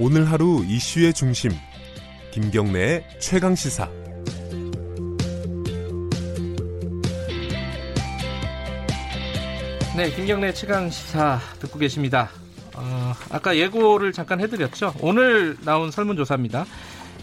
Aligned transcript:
오늘 0.00 0.30
하루 0.30 0.64
이슈의 0.64 1.12
중심 1.12 1.50
김경래의 2.30 3.04
최강 3.18 3.56
시사 3.56 3.90
네, 9.96 10.08
김경래 10.14 10.52
최강 10.52 10.88
시사 10.88 11.40
듣고 11.58 11.80
계십니다. 11.80 12.28
어, 12.76 13.12
아까 13.30 13.56
예고를 13.56 14.12
잠깐 14.12 14.38
해드렸죠. 14.40 14.94
오늘 15.00 15.56
나온 15.64 15.90
설문조사입니다. 15.90 16.64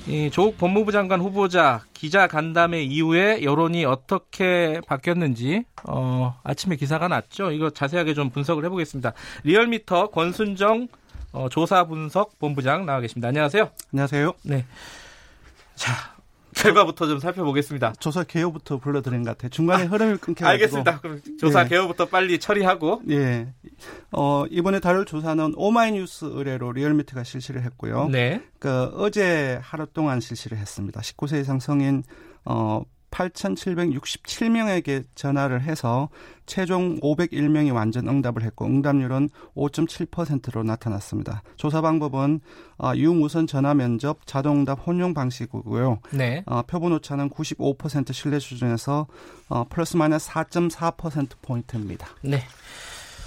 이 0.07 0.29
조국 0.29 0.57
법무부 0.57 0.91
장관 0.91 1.21
후보자 1.21 1.85
기자 1.93 2.27
간담회 2.27 2.83
이후에 2.83 3.41
여론이 3.41 3.85
어떻게 3.85 4.81
바뀌었는지 4.85 5.63
어, 5.87 6.37
아침에 6.43 6.75
기사가 6.75 7.07
났죠. 7.07 7.51
이거 7.51 7.69
자세하게 7.69 8.13
좀 8.13 8.31
분석을 8.31 8.65
해보겠습니다. 8.65 9.13
리얼미터 9.45 10.07
권순정 10.07 10.89
어, 11.35 11.49
조사 11.49 11.83
분석 11.85 12.39
본부장 12.39 12.85
나와 12.85 13.01
계십니다. 13.01 13.27
안녕하세요. 13.27 13.69
안녕하세요. 13.91 14.33
네. 14.43 14.65
자, 15.75 15.91
결과부터 16.55 17.07
좀 17.07 17.19
살펴보겠습니다. 17.19 17.93
조사 17.99 18.23
개요부터 18.23 18.77
불러드린 18.77 19.23
것 19.23 19.31
같아요. 19.31 19.49
중간에 19.49 19.83
아, 19.83 19.87
흐름이 19.87 20.17
끊겨가지고. 20.19 20.47
알겠습니다. 20.47 20.99
그럼 21.01 21.21
조사 21.37 21.65
예. 21.65 21.67
개요부터 21.67 22.05
빨리 22.05 22.39
처리하고. 22.39 23.01
예. 23.09 23.47
어, 24.13 24.45
이번에 24.49 24.79
다룰 24.79 25.03
조사는 25.03 25.53
오마이뉴스 25.57 26.29
의뢰로 26.31 26.71
리얼미터가 26.71 27.25
실시를 27.25 27.63
했고요. 27.63 28.07
네. 28.07 28.41
그 28.59 28.85
어제 28.95 29.59
하루 29.61 29.85
동안 29.87 30.21
실시를 30.21 30.57
했습니다. 30.57 31.01
19세 31.01 31.41
이상 31.41 31.59
성인 31.59 32.03
어 32.45 32.81
8,767명에게 33.15 35.05
전화를 35.15 35.61
해서 35.61 36.09
최종 36.45 36.99
501명이 36.99 37.73
완전 37.73 38.07
응답을 38.07 38.43
했고 38.43 38.65
응답률은 38.65 39.29
5.7%로 39.55 40.63
나타났습니다. 40.63 41.41
조사 41.55 41.81
방법은 41.81 42.41
어, 42.77 42.91
유무선 42.95 43.47
전화 43.47 43.73
면접 43.73 44.27
자동응답 44.27 44.85
혼용 44.85 45.13
방식이고요. 45.13 45.99
네. 46.11 46.43
어, 46.45 46.61
표본 46.63 46.91
오차는 46.93 47.29
95% 47.29 48.13
신뢰 48.13 48.39
수준에서 48.39 49.07
어, 49.47 49.63
플러스 49.69 49.95
마이너스 49.95 50.29
4.4% 50.29 51.29
포인트입니다. 51.41 52.07
네. 52.21 52.43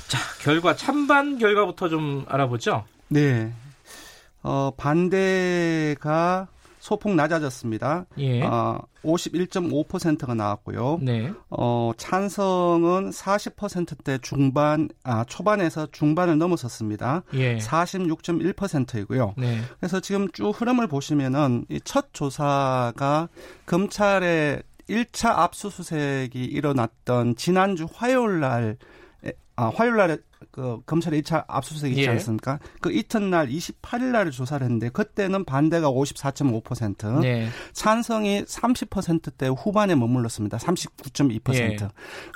자, 0.06 0.18
결과 0.42 0.76
찬반 0.76 1.38
결과부터 1.38 1.88
좀 1.88 2.24
알아보죠. 2.28 2.84
네. 3.08 3.52
어, 4.42 4.70
반대가 4.76 6.48
소폭 6.88 7.14
낮아졌습니다. 7.14 8.06
예. 8.16 8.42
어, 8.42 8.78
51.5%가 9.04 10.32
나왔고요. 10.34 11.00
네. 11.02 11.30
어, 11.50 11.92
찬성은 11.98 13.10
40%대 13.10 14.18
중반, 14.22 14.88
아, 15.04 15.22
초반에서 15.24 15.88
중반을 15.92 16.38
넘어섰습니다. 16.38 17.24
예. 17.34 17.58
46.1%이고요. 17.58 19.34
네. 19.36 19.60
그래서 19.78 20.00
지금 20.00 20.30
쭉 20.32 20.50
흐름을 20.50 20.86
보시면은 20.86 21.66
이 21.68 21.78
첫 21.84 22.12
조사가 22.12 23.28
검찰의 23.66 24.62
1차 24.88 25.38
압수수색이 25.38 26.44
일어났던 26.44 27.36
지난주 27.36 27.86
화요일 27.92 28.40
날 28.40 28.76
아, 29.56 29.72
화요일 29.74 29.96
날에 29.96 30.18
그 30.50 30.80
검찰의 30.86 31.22
2차 31.22 31.44
압수수색 31.48 31.92
있지 31.92 32.02
예. 32.02 32.08
않습니까? 32.08 32.58
그 32.80 32.92
이튿날 32.92 33.48
28일 33.48 34.04
날 34.12 34.30
조사를 34.30 34.64
했는데 34.64 34.88
그때는 34.88 35.44
반대가 35.44 35.90
54.5%, 35.90 37.20
네. 37.20 37.48
찬성이 37.72 38.42
30%대 38.42 39.48
후반에 39.48 39.94
머물렀습니다. 39.94 40.58
39.2%. 40.58 41.54
예. 41.54 41.76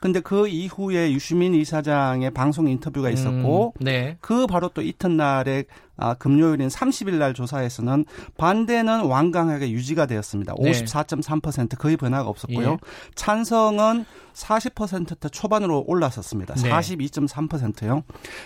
근데 0.00 0.20
그 0.20 0.48
이후에 0.48 1.12
유시민 1.12 1.54
이사장의 1.54 2.32
방송 2.32 2.68
인터뷰가 2.68 3.10
있었고 3.10 3.74
음, 3.80 3.84
네. 3.84 4.16
그 4.20 4.46
바로 4.46 4.68
또 4.68 4.82
이튿날에 4.82 5.64
아, 5.96 6.14
금요일인 6.14 6.68
30일 6.68 7.14
날 7.14 7.34
조사에서는 7.34 8.04
반대는 8.36 9.04
완강하게 9.04 9.70
유지가 9.70 10.06
되었습니다. 10.06 10.54
54.3% 10.54 11.78
거의 11.78 11.96
변화가 11.96 12.28
없었고요. 12.28 12.72
예. 12.72 12.76
찬성은 13.14 14.04
40%대 14.32 15.28
초반으로 15.28 15.84
올라섰습니다. 15.86 16.54
네. 16.54 16.70
42.3%요. 16.70 18.02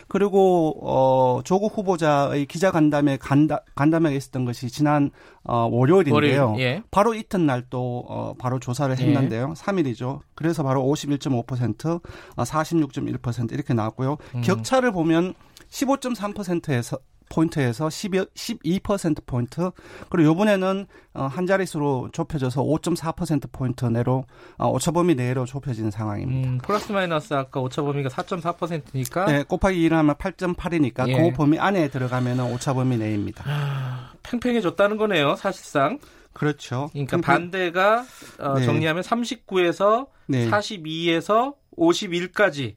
그리고 0.09 0.77
어 0.83 1.41
조국 1.45 1.79
후보자의 1.79 2.47
기자 2.47 2.73
간담회 2.73 3.19
간담 3.19 3.59
간담회에 3.77 4.17
있었던 4.17 4.45
것이 4.45 4.69
지난 4.69 5.11
어 5.45 5.69
월요일인데요. 5.71 6.49
월요일, 6.49 6.61
예. 6.61 6.83
바로 6.91 7.15
이튿날 7.15 7.65
또 7.71 8.05
어, 8.09 8.35
바로 8.37 8.59
조사를 8.59 8.97
예. 8.99 9.05
했는데요. 9.05 9.51
예. 9.57 9.61
3일이죠. 9.61 10.21
그래서 10.35 10.65
바로 10.65 10.83
51.5%, 10.83 12.01
어, 12.37 12.43
46.1% 12.43 13.53
이렇게 13.53 13.73
나왔고요. 13.73 14.17
음. 14.35 14.41
격차를 14.43 14.91
보면 14.91 15.35
15.3%에서 15.71 16.99
포인트에서 17.29 17.91
12, 17.91 18.27
12%포인트, 18.35 19.71
그리고 20.09 20.31
요번에는 20.31 20.87
어, 21.15 21.25
한 21.25 21.47
자릿수로 21.47 22.11
좁혀져서 22.13 22.63
5.4% 22.63 23.51
포인트 23.53 23.85
내로 23.87 24.25
어, 24.59 24.69
오차범위 24.69 25.15
내로 25.15 25.45
좁혀진 25.45 25.91
상황입니다. 25.91 26.49
음, 26.49 26.59
플러스 26.59 26.93
마이너스 26.93 27.35
아까 27.35 27.61
오차범위가 27.61 28.09
4.4%니까 28.09 29.27
네, 29.27 29.43
곱하기 29.43 29.89
1을 29.89 29.93
하면 29.93 30.15
8.8이니까 30.15 31.09
예. 31.09 31.17
그 31.17 31.37
범위 31.37 31.59
안에 31.59 31.89
들어가면 31.89 32.41
오차범위 32.53 32.97
내입니다. 32.99 33.45
아, 33.47 34.13
팽팽해졌다는 34.23 34.97
거네요, 34.97 35.37
사실상. 35.37 35.99
그렇죠. 36.33 36.91
그러니까 36.93 37.17
팽팽... 37.17 37.35
반대가 37.35 38.05
어, 38.39 38.59
네. 38.59 38.67
정리하면 38.67 39.03
39에서 39.03 40.09
네. 40.27 40.51
42에서 40.51 41.55
51까지 41.79 42.75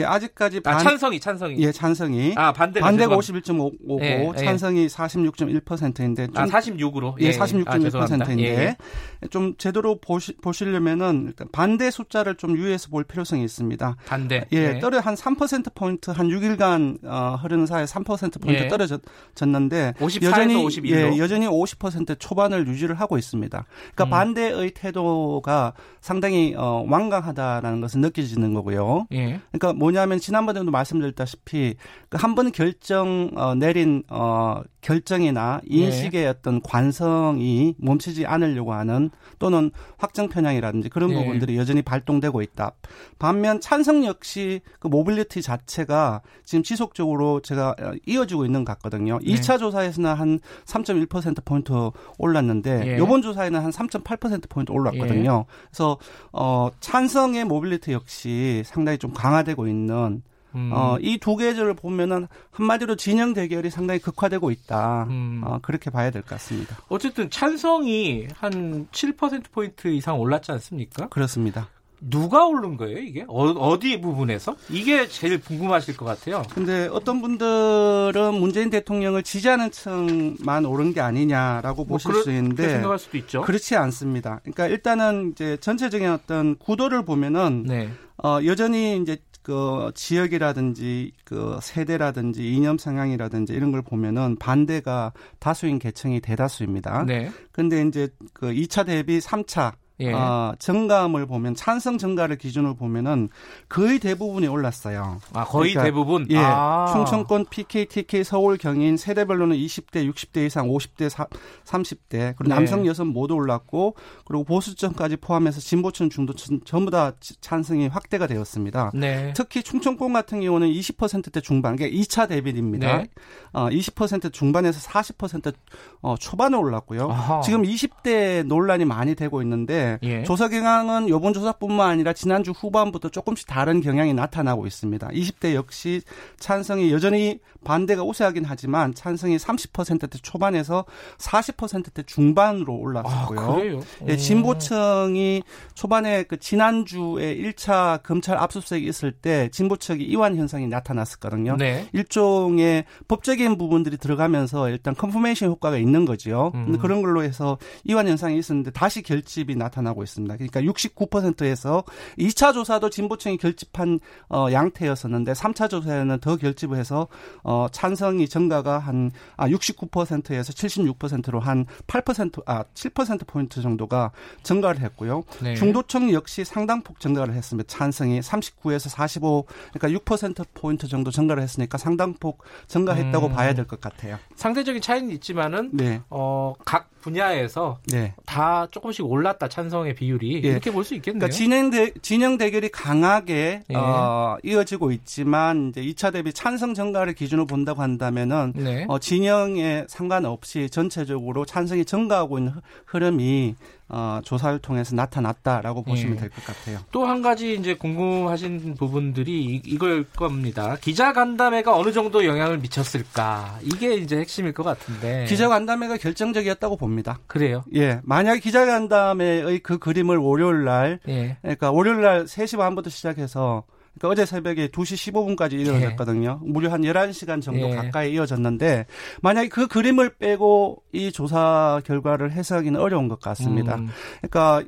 예, 0.00 0.04
아직까지 0.04 0.60
반, 0.60 0.74
아, 0.74 0.78
찬성이 0.78 1.20
찬성이 1.20 1.58
예 1.58 1.72
찬성이 1.72 2.34
아 2.36 2.52
반대가 2.52 2.86
반대가 2.86 3.16
51.5고 3.16 4.02
예, 4.02 4.32
예, 4.34 4.44
찬성이 4.44 4.86
46.1%인데 4.86 6.26
좀, 6.26 6.36
아 6.36 6.46
46으로 6.46 7.14
예, 7.20 7.26
예 7.26 7.30
46.1%인데 7.32 8.76
아, 9.22 9.26
좀 9.30 9.54
제대로 9.56 9.98
보시, 10.00 10.34
보시려면은 10.36 11.32
반대 11.52 11.90
숫자를 11.90 12.36
좀 12.36 12.56
유의해서 12.56 12.88
볼 12.90 13.04
필요성이 13.04 13.44
있습니다. 13.44 13.96
반대 14.06 14.46
예, 14.52 14.74
예. 14.76 14.78
떨어 14.78 15.00
한 15.00 15.14
3% 15.14 15.74
포인트 15.74 16.10
한 16.10 16.28
6일간 16.28 17.04
어, 17.04 17.38
흐르는 17.42 17.66
사이에 17.66 17.84
3% 17.84 18.40
포인트 18.40 18.64
예. 18.64 18.68
떨어졌는데 18.68 19.94
여전히 20.22 20.54
51로. 20.54 20.90
예, 20.90 21.18
여전히 21.18 21.46
50% 21.46 22.18
초반을 22.18 22.66
유지를 22.66 22.94
하고 22.96 23.18
있습니다. 23.18 23.64
그러니까 23.94 24.04
음. 24.04 24.10
반대의 24.10 24.70
태도가 24.72 25.72
상당히 26.00 26.54
어, 26.56 26.84
완강하다라는 26.88 27.80
것을 27.80 28.00
느껴지는 28.00 28.54
거고요. 28.54 29.06
예. 29.12 29.40
그러니까 29.58 29.72
뭐냐면 29.78 30.18
지난번에도 30.18 30.70
말씀드렸다시피 30.70 31.74
그 32.08 32.18
한 32.18 32.34
번 32.34 32.50
결정 32.52 33.30
어, 33.36 33.54
내린 33.54 34.02
어, 34.08 34.62
결정이나 34.86 35.60
인식의 35.66 36.22
네. 36.22 36.26
어떤 36.28 36.62
관성이 36.62 37.74
멈추지 37.76 38.24
않으려고 38.24 38.72
하는 38.72 39.10
또는 39.40 39.72
확정 39.98 40.28
편향이라든지 40.28 40.90
그런 40.90 41.10
네. 41.10 41.16
부분들이 41.16 41.56
여전히 41.56 41.82
발동되고 41.82 42.40
있다. 42.40 42.70
반면 43.18 43.60
찬성 43.60 44.04
역시 44.04 44.60
그 44.78 44.86
모빌리티 44.86 45.42
자체가 45.42 46.22
지금 46.44 46.62
지속적으로 46.62 47.40
제가 47.40 47.74
어, 47.80 47.92
이어지고 48.06 48.44
있는 48.44 48.64
것 48.64 48.74
같거든요. 48.74 49.18
네. 49.18 49.34
2차 49.34 49.58
조사에서는 49.58 50.14
한 50.14 50.38
3.1% 50.66 51.44
포인트 51.44 51.72
올랐는데 52.18 52.92
예. 52.92 52.96
이번 53.02 53.22
조사에는 53.22 53.58
한 53.58 53.72
3.8% 53.72 54.48
포인트 54.48 54.70
올랐거든요. 54.70 55.46
예. 55.48 55.52
그래서 55.68 55.98
어 56.30 56.70
찬성의 56.78 57.44
모빌리티 57.44 57.92
역시 57.92 58.62
상당히 58.64 58.98
좀 58.98 59.12
강화되고 59.12 59.66
있는 59.66 60.22
음. 60.56 60.70
어, 60.72 60.96
이 61.00 61.12
두 61.12 61.36
결집을 61.36 61.74
보면은 61.74 62.26
한마디로 62.50 62.96
진영 62.96 63.34
대결이 63.34 63.70
상당히 63.70 64.00
극화되고 64.00 64.50
있다. 64.50 65.04
음. 65.10 65.42
어, 65.44 65.58
그렇게 65.62 65.90
봐야 65.90 66.10
될 66.10 66.22
것 66.22 66.30
같습니다. 66.30 66.76
어쨌든 66.88 67.30
찬성이 67.30 68.26
한 68.34 68.88
7%포인트 68.90 69.88
이상 69.88 70.18
올랐지 70.18 70.50
않습니까? 70.52 71.08
그렇습니다. 71.08 71.68
누가 72.00 72.46
오른 72.46 72.76
거예요, 72.76 72.98
이게? 72.98 73.24
어디 73.26 74.00
부분에서? 74.02 74.54
이게 74.68 75.08
제일 75.08 75.40
궁금하실 75.40 75.96
것 75.96 76.04
같아요. 76.04 76.42
근데 76.52 76.88
어떤 76.92 77.22
분들은 77.22 78.34
문재인 78.38 78.68
대통령을 78.68 79.22
지지하는 79.22 79.70
층만 79.70 80.66
오른 80.66 80.92
게 80.92 81.00
아니냐라고 81.00 81.84
뭐 81.84 81.94
보실 81.96 82.10
그럴, 82.10 82.22
수 82.24 82.30
있는데. 82.32 82.68
생각할 82.68 82.98
수도 82.98 83.16
있죠. 83.16 83.40
그렇지 83.42 83.76
않습니다. 83.76 84.40
그러니까 84.42 84.66
일단은 84.66 85.30
이제 85.32 85.56
전체적인 85.58 86.08
어떤 86.10 86.56
구도를 86.56 87.04
보면은. 87.04 87.64
네. 87.66 87.88
어, 88.22 88.38
여전히 88.44 88.98
이제 89.00 89.18
그 89.46 89.92
지역이라든지 89.94 91.12
그 91.24 91.60
세대라든지 91.62 92.52
이념 92.52 92.78
성향이라든지 92.78 93.52
이런 93.52 93.70
걸 93.70 93.80
보면은 93.80 94.34
반대가 94.40 95.12
다수인 95.38 95.78
계층이 95.78 96.18
대다수입니다. 96.18 97.04
네. 97.04 97.30
근데 97.52 97.82
이제 97.82 98.08
그 98.32 98.48
2차 98.48 98.86
대비 98.86 99.20
3차 99.20 99.74
예. 100.00 100.12
어, 100.12 100.54
정감을 100.58 101.26
보면 101.26 101.54
찬성 101.54 101.96
정가를 101.96 102.36
기준으로 102.36 102.74
보면은 102.74 103.30
거의 103.68 103.98
대부분이 103.98 104.46
올랐어요. 104.46 105.20
아 105.32 105.44
거의 105.44 105.72
그러니까, 105.72 105.84
대부분. 105.84 106.26
예. 106.30 106.36
아. 106.38 106.92
충청권 106.92 107.46
PK, 107.48 107.86
TK, 107.86 108.24
서울, 108.24 108.58
경인 108.58 108.96
세대별로는 108.96 109.56
20대, 109.56 110.10
60대 110.10 110.46
이상, 110.46 110.68
50대, 110.68 111.08
4, 111.08 111.26
30대 111.64 112.34
그리고 112.36 112.44
네. 112.44 112.54
남성, 112.54 112.86
여성 112.86 113.08
모두 113.08 113.34
올랐고 113.34 113.96
그리고 114.26 114.44
보수층까지 114.44 115.16
포함해서 115.16 115.60
진보층, 115.60 116.10
중도층 116.10 116.60
전부 116.64 116.90
다 116.90 117.12
찬성이 117.40 117.88
확대가 117.88 118.26
되었습니다. 118.26 118.90
네. 118.94 119.32
특히 119.34 119.62
충청권 119.62 120.12
같은 120.12 120.40
경우는 120.40 120.68
20%대 120.68 121.40
중반, 121.40 121.76
그러니까 121.76 121.98
2차 121.98 122.28
대비입니다. 122.28 122.98
네. 122.98 123.08
어, 123.52 123.68
20% 123.70 124.32
중반에서 124.32 124.78
40% 124.80 125.54
어, 126.02 126.16
초반에 126.18 126.56
올랐고요. 126.56 127.10
아하. 127.10 127.40
지금 127.40 127.62
20대 127.62 128.44
논란이 128.46 128.84
많이 128.84 129.14
되고 129.14 129.40
있는데 129.40 129.85
예. 130.02 130.22
조사 130.24 130.48
경향은 130.48 131.08
이번 131.08 131.32
조사뿐만 131.32 131.90
아니라 131.90 132.12
지난주 132.12 132.50
후반부터 132.52 133.08
조금씩 133.08 133.46
다른 133.46 133.80
경향이 133.80 134.14
나타나고 134.14 134.66
있습니다. 134.66 135.08
20대 135.08 135.54
역시 135.54 136.02
찬성이 136.38 136.92
여전히 136.92 137.40
반대가 137.64 138.04
우세하긴 138.04 138.44
하지만 138.46 138.94
찬성이 138.94 139.36
30%대 139.36 140.18
초반에서 140.22 140.84
40%대 141.18 142.04
중반으로 142.04 142.74
올랐었고요. 142.74 143.40
아, 143.40 143.54
그래요? 143.54 143.80
예, 144.06 144.16
진보층이 144.16 145.42
초반에 145.74 146.22
그 146.22 146.38
지난주에 146.38 147.36
1차 147.36 148.02
검찰 148.04 148.38
압수수색이 148.38 148.86
있을 148.86 149.10
때 149.10 149.48
진보층이 149.50 150.04
이완 150.04 150.36
현상이 150.36 150.68
나타났었거든요. 150.68 151.56
네. 151.56 151.88
일종의 151.92 152.84
법적인 153.08 153.58
부분들이 153.58 153.96
들어가면서 153.96 154.70
일단 154.70 154.94
confirmation 154.94 155.48
효과가 155.50 155.76
있는 155.76 156.04
거지요. 156.04 156.52
음. 156.54 156.78
그런 156.78 157.02
걸로 157.02 157.22
해서 157.22 157.58
이완 157.84 158.06
현상이 158.06 158.38
있었는데 158.38 158.70
다시 158.70 159.02
결집이 159.02 159.56
나타나고 159.76 160.02
있습니다. 160.02 160.36
그러니까 160.36 160.60
69%에서 160.62 161.84
2차 162.18 162.52
조사도 162.54 162.90
진보층이 162.90 163.36
결집한 163.36 164.00
어, 164.28 164.48
양태였었는데 164.50 165.32
3차 165.32 165.68
조사에는 165.68 166.18
더 166.20 166.36
결집을 166.36 166.78
해서 166.78 167.08
어, 167.42 167.66
찬성이 167.70 168.28
증가가 168.28 168.78
한 168.78 169.10
아, 169.36 169.48
69%에서 169.48 170.52
76%로 170.52 171.40
한 171.40 171.66
8%, 171.86 172.42
아, 172.46 172.64
7% 172.74 173.26
포인트 173.26 173.60
정도가 173.62 174.12
증가를 174.42 174.80
했고요. 174.80 175.22
네. 175.42 175.54
중도층 175.54 176.12
역시 176.12 176.44
상당폭 176.44 177.00
증가를 177.00 177.34
했습니다. 177.34 177.66
찬성이 177.68 178.20
39에서 178.20 178.88
45, 178.88 179.46
그러니까 179.72 180.00
6% 180.00 180.46
포인트 180.54 180.88
정도 180.88 181.10
증가를 181.10 181.42
했으니까 181.42 181.78
상당폭 181.78 182.42
증가했다고 182.68 183.26
음. 183.26 183.32
봐야 183.32 183.52
될 183.54 183.66
것 183.66 183.80
같아요. 183.80 184.16
상대적인 184.36 184.80
차이는 184.80 185.10
있지만은 185.10 185.70
네. 185.72 186.00
어, 186.08 186.54
각 186.64 186.88
분야에서 187.06 187.78
네. 187.86 188.12
다 188.26 188.66
조금씩 188.70 189.06
올랐다 189.06 189.48
찬성의 189.48 189.94
비율이 189.94 190.40
네. 190.42 190.48
이렇게 190.48 190.70
볼 190.72 190.84
수 190.84 190.94
있겠네요. 190.96 191.20
그러니까 191.20 191.34
진행 191.36 191.70
대, 191.70 191.92
진영 192.02 192.36
대결이 192.36 192.68
강하게 192.70 193.62
네. 193.68 193.76
어, 193.76 194.36
이어지고 194.42 194.90
있지만 194.92 195.70
이제 195.70 195.80
2차 195.82 196.12
대비 196.12 196.32
찬성 196.32 196.74
증가를 196.74 197.14
기준으로 197.14 197.46
본다고 197.46 197.82
한다면은 197.82 198.52
네. 198.56 198.84
어, 198.88 198.98
진영에 198.98 199.84
상관없이 199.88 200.68
전체적으로 200.70 201.44
찬성이 201.44 201.84
증가하고 201.84 202.38
있는 202.38 202.52
흐름이 202.86 203.54
어, 203.88 204.20
조사를 204.24 204.58
통해서 204.58 204.96
나타났다라고 204.96 205.82
보시면 205.84 206.16
예. 206.16 206.20
될것 206.20 206.44
같아요. 206.44 206.78
또 206.90 207.06
한 207.06 207.22
가지 207.22 207.54
이제 207.54 207.74
궁금하신 207.74 208.74
부분들이 208.74 209.44
이, 209.44 209.62
이걸 209.64 210.04
겁니다. 210.04 210.76
기자 210.80 211.12
간담회가 211.12 211.76
어느 211.76 211.92
정도 211.92 212.24
영향을 212.26 212.58
미쳤을까? 212.58 213.58
이게 213.62 213.94
이제 213.94 214.18
핵심일 214.18 214.52
것 214.52 214.64
같은데. 214.64 215.24
기자 215.28 215.48
간담회가 215.48 215.98
결정적이었다고 215.98 216.76
봅니다. 216.76 217.20
그래요? 217.28 217.62
예. 217.74 218.00
만약 218.02 218.40
기자 218.40 218.66
간담회의 218.66 219.60
그 219.60 219.78
그림을 219.78 220.16
월요일 220.16 220.64
날, 220.64 220.98
예. 221.06 221.36
그러니까 221.42 221.70
월요일 221.70 222.00
날 222.02 222.24
3시 222.24 222.58
반부터 222.58 222.90
시작해서 222.90 223.62
그러니까 223.98 224.08
어제 224.08 224.26
새벽에 224.26 224.68
2시 224.68 225.12
15분까지 225.12 225.54
이어졌거든요. 225.54 226.40
예. 226.42 226.50
무려 226.50 226.70
한 226.70 226.82
11시간 226.82 227.40
정도 227.42 227.70
예. 227.70 227.74
가까이 227.74 228.12
이어졌는데 228.12 228.86
만약에 229.22 229.48
그 229.48 229.66
그림을 229.66 230.16
빼고 230.16 230.82
이 230.92 231.12
조사 231.12 231.80
결과를 231.84 232.32
해석하기는 232.32 232.78
어려운 232.78 233.08
것 233.08 233.20
같습니다. 233.20 233.76
음. 233.76 233.88
그러니까 234.20 234.64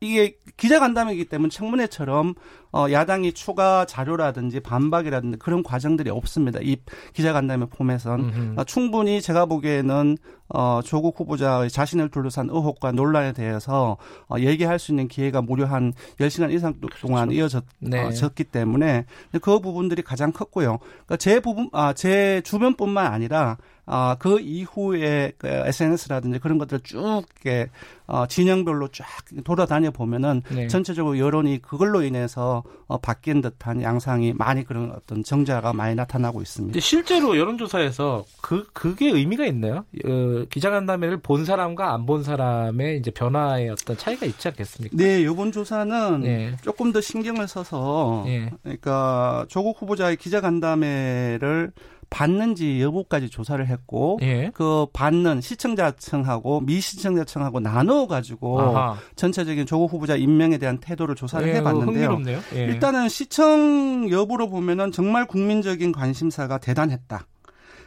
이게 0.00 0.36
기자간담회이기 0.56 1.26
때문에 1.26 1.50
청문회처럼 1.50 2.34
어, 2.72 2.86
야당이 2.90 3.32
추가 3.32 3.84
자료라든지 3.84 4.60
반박이라든지 4.60 5.38
그런 5.38 5.62
과정들이 5.62 6.08
없습니다. 6.10 6.60
이 6.62 6.76
기자간담회 7.14 7.66
폼에선 7.66 8.54
어, 8.56 8.64
충분히 8.64 9.20
제가 9.20 9.46
보기에는 9.46 10.16
어, 10.52 10.80
조국 10.84 11.18
후보자의 11.18 11.70
자신을 11.70 12.10
둘러싼 12.10 12.48
의혹과 12.48 12.92
논란에 12.92 13.32
대해서 13.32 13.96
어, 14.28 14.36
얘기할 14.38 14.78
수 14.78 14.92
있는 14.92 15.08
기회가 15.08 15.42
무려 15.42 15.66
한 15.66 15.92
10시간 16.18 16.52
이상 16.52 16.74
동안 17.00 17.28
그렇죠. 17.28 17.40
이어졌기 17.40 18.44
네. 18.44 18.48
어, 18.48 18.50
때문에 18.50 19.04
그 19.42 19.60
부분들이 19.60 20.02
가장 20.02 20.32
컸고요. 20.32 20.78
그러니까 20.78 21.16
제 21.16 21.40
부분, 21.40 21.68
아, 21.72 21.92
제 21.92 22.40
주변뿐만 22.44 23.12
아니라 23.12 23.58
아, 23.92 24.14
그 24.18 24.38
이후에 24.38 25.32
그 25.36 25.48
SNS라든지 25.48 26.38
그런 26.38 26.58
것들을 26.58 26.80
쭉 26.84 27.24
이렇게 27.42 27.68
어, 28.06 28.26
진영별로 28.26 28.88
쫙 28.88 29.06
돌아다녀 29.44 29.90
보면은 29.90 30.42
네. 30.48 30.68
전체적으로 30.68 31.18
여론이 31.18 31.60
그걸로 31.62 32.02
인해서 32.02 32.62
어, 32.86 32.98
바뀐 32.98 33.40
듯한 33.40 33.82
양상이 33.82 34.32
많이 34.32 34.64
그런 34.64 34.92
어떤 34.92 35.22
정자가 35.24 35.72
많이 35.72 35.94
나타나고 35.94 36.40
있습니다. 36.42 36.78
실제로 36.80 37.36
여론조사에서 37.38 38.24
그 38.40 38.66
그게 38.72 39.10
의미가 39.10 39.46
있나요? 39.46 39.84
어, 40.04 40.44
기자간담회를 40.50 41.18
본 41.18 41.44
사람과 41.44 41.92
안 41.94 42.06
본 42.06 42.24
사람의 42.24 42.98
이제 42.98 43.10
변화의 43.12 43.68
어떤 43.70 43.96
차이가 43.96 44.26
있지 44.26 44.48
않겠습니까? 44.48 44.96
네, 44.96 45.24
요번 45.24 45.52
조사는 45.52 46.20
네. 46.22 46.56
조금 46.62 46.92
더 46.92 47.00
신경을 47.00 47.46
써서 47.46 48.24
네. 48.26 48.50
그러니까 48.62 49.46
조국 49.48 49.80
후보자의 49.80 50.16
기자간담회를 50.16 51.72
받는지 52.10 52.82
여부까지 52.82 53.30
조사를 53.30 53.64
했고 53.66 54.18
예. 54.22 54.50
그 54.52 54.86
받는 54.92 55.40
시청자층하고 55.40 56.60
미시청자층하고 56.60 57.60
나눠 57.60 58.06
가지고 58.06 58.74
전체적인 59.16 59.64
조국 59.66 59.92
후보자 59.92 60.16
임명에 60.16 60.58
대한 60.58 60.78
태도를 60.78 61.14
조사를 61.14 61.48
예, 61.48 61.54
해봤는데요. 61.54 62.20
예. 62.54 62.64
일단은 62.64 63.08
시청 63.08 64.10
여부로 64.10 64.50
보면은 64.50 64.92
정말 64.92 65.26
국민적인 65.26 65.92
관심사가 65.92 66.58
대단했다. 66.58 67.26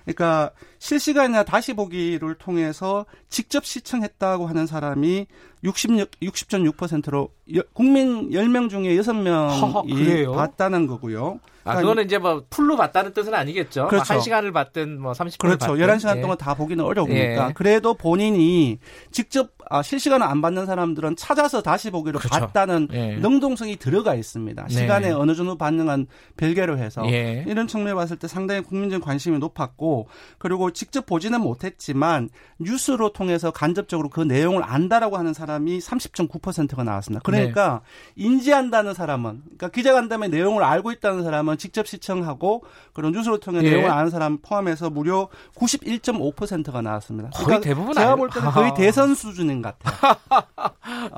그러니까 0.05 0.51
실시간이나 0.79 1.43
다시 1.43 1.73
보기를 1.73 2.35
통해서 2.35 3.05
직접 3.29 3.65
시청했다고 3.65 4.47
하는 4.47 4.67
사람이 4.67 5.27
60, 5.63 6.19
60.6%로 6.21 7.30
국민 7.74 8.30
10명 8.30 8.69
중에 8.69 8.95
6명이 8.98 10.33
봤다는 10.33 10.88
거고요. 10.88 11.39
아, 11.65 11.77
그거는 11.77 12.04
이제 12.04 12.18
뭐 12.18 12.44
풀로 12.50 12.75
봤다는 12.75 13.13
뜻은 13.13 13.33
아니겠죠. 13.33 13.88
그렇죠. 13.88 14.15
1시간을 14.15 14.54
봤든 14.54 15.01
뭐 15.01 15.13
30분을 15.13 15.39
그렇죠. 15.39 15.68
봤든. 15.68 15.88
11시간 15.88 16.18
예. 16.18 16.21
동안 16.21 16.38
다 16.38 16.54
보기는 16.54 16.83
어려우니까. 16.83 17.48
예. 17.50 17.54
그래도 17.54 17.94
본인이 17.94 18.80
직접 19.12 19.51
아, 19.69 19.81
실시간을 19.81 20.27
안 20.27 20.42
받는 20.42 20.65
사람들은 20.65 21.15
찾아서 21.15 21.62
다시 21.62 21.89
보기로 21.89 22.19
그렇죠. 22.19 22.38
봤다는 22.38 22.89
예. 22.92 23.16
능동성이 23.16 23.77
들어가 23.77 24.13
있습니다. 24.13 24.66
네. 24.68 24.74
시간에 24.74 25.12
어느 25.12 25.36
정도 25.36 25.57
반응한 25.57 26.07
별개로 26.36 26.77
해서 26.77 27.09
예. 27.09 27.45
이런 27.47 27.68
측면에 27.68 27.94
봤을 27.94 28.18
때 28.18 28.28
상당히 28.28 28.61
국민적 28.61 29.02
관심이 29.02 29.40
높았고 29.40 30.09
그리고 30.37 30.71
직접 30.71 31.06
보지는 31.06 31.40
못했지만 31.40 32.30
뉴스로 32.59 33.14
통해서 33.14 33.52
간접적으로 33.52 34.09
그 34.09 34.19
내용을 34.19 34.64
안다라고 34.66 35.18
하는 35.18 35.33
사람 35.33 35.53
이 35.68 35.80
30.9%가 35.80 36.83
나왔습니다. 36.83 37.22
그러니까 37.24 37.81
네. 38.16 38.24
인지한다는 38.24 38.94
사람은 38.94 39.42
그러니까 39.44 39.69
기자간담회 39.69 40.28
내용을 40.30 40.64
알고 40.64 40.92
있다는 40.92 41.24
사람은 41.24 41.57
직접 41.57 41.88
시청하고 41.88 42.64
그런 42.94 43.12
뉴스를 43.12 43.40
통해 43.40 43.62
예. 43.64 43.72
내용을 43.72 43.90
아는 43.92 44.10
사람 44.10 44.38
포함해서 44.38 44.90
무려 44.90 45.30
91.5%가 45.56 46.81
나왔습니다. 46.81 47.30
거의 47.31 47.45
그러니까 47.45 47.68
대부분 47.68 47.94
제가 47.94 48.16
볼 48.16 48.30
때는 48.30 48.52
거의 48.52 48.74
대선 48.78 49.16
수준인 49.16 49.62
것 49.62 49.78
같아요. 49.80 50.44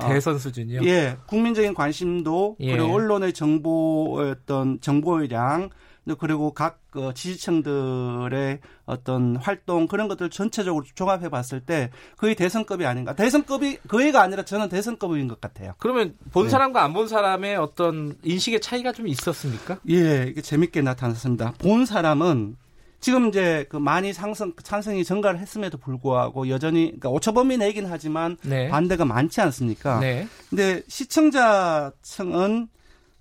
대선 0.00 0.38
수준이요? 0.38 0.82
예, 0.84 1.16
국민적인 1.26 1.74
관심도 1.74 2.56
예. 2.60 2.72
그리고 2.72 2.94
언론의 2.94 3.32
정보였던 3.32 4.80
정보량 4.80 5.70
그리고 6.14 6.52
각그 6.52 7.12
지지층들의 7.14 8.60
어떤 8.84 9.36
활동 9.36 9.88
그런 9.88 10.06
것들 10.08 10.30
전체적으로 10.30 10.84
종합해 10.94 11.28
봤을 11.28 11.60
때 11.60 11.90
거의 12.16 12.34
대선급이 12.36 12.86
아닌가. 12.86 13.14
대선급이 13.14 13.78
거의가 13.88 14.22
아니라 14.22 14.44
저는 14.44 14.68
대선급인 14.68 15.26
것 15.26 15.40
같아요. 15.40 15.74
그러면 15.78 16.14
본 16.32 16.44
네. 16.44 16.50
사람과 16.50 16.84
안 16.84 16.92
본 16.96 17.08
사람의 17.08 17.56
어떤 17.56 18.16
인식의 18.22 18.60
차이가 18.60 18.92
좀 18.92 19.06
있었습니까? 19.08 19.78
예, 19.90 20.26
이게 20.28 20.40
재밌게 20.40 20.80
나타났습니다. 20.80 21.52
본 21.58 21.84
사람은 21.84 22.56
지금 23.00 23.28
이제 23.28 23.66
그 23.68 23.76
많이 23.76 24.14
상승 24.14 24.54
찬성이 24.62 25.04
증가를 25.04 25.38
했음에도 25.38 25.76
불구하고 25.76 26.48
여전히 26.48 26.86
그러니까 26.86 27.10
오차범위 27.10 27.58
내긴 27.58 27.84
하지만 27.86 28.38
네. 28.42 28.68
반대가 28.70 29.04
많지 29.04 29.40
않습니까? 29.42 30.00
네. 30.00 30.26
근데 30.48 30.82
시청자층은 30.88 32.68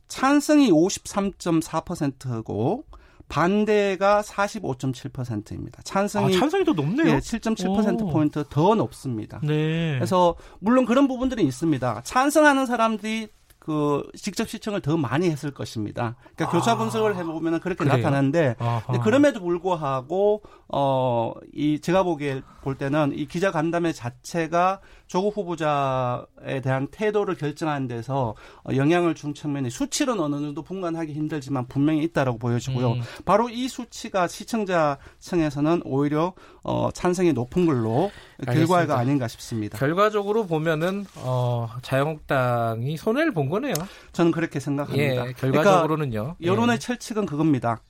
찬성이 0.08 0.72
53.4%고 0.72 2.86
반대가 3.28 4.22
45.7%입니다. 4.22 5.82
찬성이 5.84 6.36
아, 6.36 6.40
찬성이 6.40 6.64
더 6.64 6.74
높네요. 6.74 7.16
예, 7.16 7.18
7.7% 7.18 8.12
포인트 8.12 8.44
더 8.50 8.76
높습니다. 8.76 9.40
네. 9.44 9.96
그래서 9.96 10.36
물론 10.60 10.86
그런 10.86 11.08
부분들이 11.08 11.44
있습니다. 11.44 12.02
찬성하는 12.04 12.68
사람들이 12.68 13.30
그 13.66 14.04
직접 14.16 14.48
시청을 14.48 14.82
더 14.82 14.96
많이 14.96 15.28
했을 15.28 15.50
것입니다. 15.50 16.16
그러니까 16.36 16.46
아, 16.46 16.50
교차 16.52 16.78
분석을 16.78 17.16
해보면 17.16 17.60
그렇게 17.62 17.84
그래요? 17.84 17.98
나타나는데 17.98 18.56
그럼에도 19.04 19.40
불구하고 19.42 20.44
어 20.68 21.34
이 21.54 21.80
제가 21.80 22.04
보기에 22.04 22.42
볼 22.62 22.76
때는 22.76 23.14
이 23.16 23.28
기자 23.28 23.52
간담회 23.52 23.92
자체가 23.94 24.82
조국 25.08 25.38
후보자에 25.38 26.62
대한 26.62 26.88
태도를 26.92 27.36
결정하는 27.36 27.88
데서 27.88 28.36
영향을 28.76 29.16
준 29.16 29.34
측면이 29.34 29.70
수치로는 29.70 30.24
어느 30.24 30.36
정도 30.42 30.64
분간하기 30.64 31.14
힘들지만 31.14 31.68
분명히 31.68 32.04
있다라고 32.04 32.38
보여지고요. 32.40 32.94
음. 32.94 33.02
바로 33.24 33.50
이 33.50 33.68
수치가 33.68 34.28
시청자층에서는 34.28 35.82
오히려 35.86 36.34
어, 36.64 36.90
찬성이 36.94 37.34
높은 37.34 37.66
걸로 37.66 38.12
결과가 38.44 38.98
아닌가 38.98 39.28
싶습니다. 39.28 39.78
결과적으로 39.78 40.46
보면은 40.46 41.06
어, 41.16 41.70
자유한국당이 41.82 42.98
손해를 42.98 43.34
본 43.34 43.50
거네요. 43.50 43.74
저는 44.12 44.32
그렇게 44.32 44.60
생각합니다. 44.60 45.28
예, 45.28 45.34
결과적으로는요. 45.34 46.12
그러니까 46.12 46.36
여론의 46.44 46.76
예. 46.76 46.80
철칙은 46.80 47.26
그겁니다. 47.26 47.82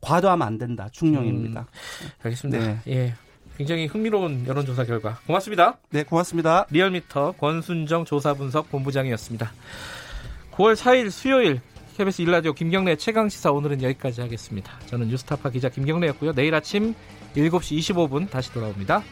과도하면 0.00 0.46
안 0.46 0.58
된다. 0.58 0.88
중용입니다. 0.90 1.60
음, 1.60 2.08
알겠습니다. 2.22 2.64
네. 2.64 2.78
예. 2.88 3.14
굉장히 3.56 3.86
흥미로운 3.86 4.46
여론조사 4.46 4.84
결과. 4.84 5.18
고맙습니다. 5.26 5.76
네, 5.90 6.02
고맙습니다. 6.02 6.66
리얼미터 6.70 7.32
권순정 7.32 8.06
조사분석 8.06 8.70
본부장이었습니다. 8.70 9.52
9월 10.52 10.74
4일 10.74 11.10
수요일 11.10 11.60
KBS 11.98 12.22
일라디오 12.22 12.54
김경래 12.54 12.96
최강 12.96 13.28
시사 13.28 13.50
오늘은 13.50 13.82
여기까지 13.82 14.22
하겠습니다. 14.22 14.72
저는 14.86 15.08
뉴스타파 15.08 15.50
기자 15.50 15.68
김경래였고요. 15.68 16.32
내일 16.32 16.54
아침 16.54 16.94
7시 17.36 17.78
25분 17.78 18.30
다시 18.30 18.50
돌아옵니다. 18.52 19.02